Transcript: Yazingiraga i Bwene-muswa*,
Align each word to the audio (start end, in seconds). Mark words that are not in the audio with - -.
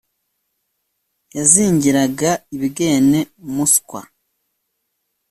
Yazingiraga 1.35 2.31
i 2.55 2.57
Bwene-muswa*, 2.61 4.01